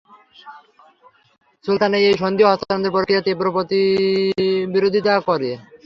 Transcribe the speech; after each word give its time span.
সুলতানের 1.65 2.03
এই 2.09 2.15
সন্ধি 2.21 2.41
ও 2.43 2.49
হস্তান্তর 2.51 2.93
প্রক্রিয়ার 2.95 3.25
তীব্র 3.27 3.45
বিরোধিতা 4.73 5.13
করেন। 5.27 5.57